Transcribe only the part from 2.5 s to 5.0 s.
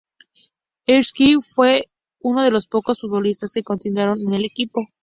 pocos futbolistas que continuaron en el equipo.